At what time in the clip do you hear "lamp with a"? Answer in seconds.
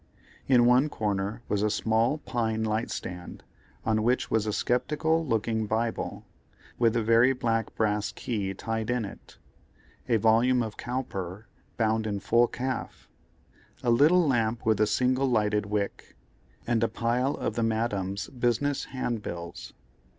14.27-14.87